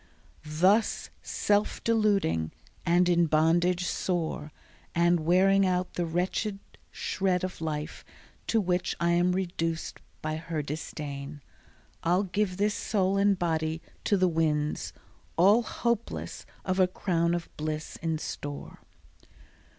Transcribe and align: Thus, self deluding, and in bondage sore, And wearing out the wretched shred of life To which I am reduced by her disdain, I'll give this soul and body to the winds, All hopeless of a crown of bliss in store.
Thus, 0.47 1.11
self 1.21 1.83
deluding, 1.83 2.53
and 2.87 3.07
in 3.07 3.27
bondage 3.27 3.85
sore, 3.85 4.51
And 4.95 5.19
wearing 5.19 5.63
out 5.63 5.93
the 5.93 6.07
wretched 6.07 6.57
shred 6.89 7.43
of 7.43 7.61
life 7.61 8.03
To 8.47 8.59
which 8.59 8.95
I 8.99 9.11
am 9.11 9.33
reduced 9.33 9.99
by 10.23 10.37
her 10.37 10.63
disdain, 10.63 11.43
I'll 12.01 12.23
give 12.23 12.57
this 12.57 12.73
soul 12.73 13.15
and 13.17 13.37
body 13.37 13.79
to 14.05 14.17
the 14.17 14.27
winds, 14.27 14.91
All 15.37 15.61
hopeless 15.61 16.47
of 16.65 16.79
a 16.79 16.87
crown 16.87 17.35
of 17.35 17.47
bliss 17.55 17.99
in 18.01 18.17
store. 18.17 18.79